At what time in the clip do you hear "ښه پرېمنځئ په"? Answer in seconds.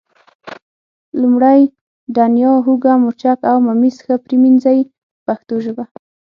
4.05-4.91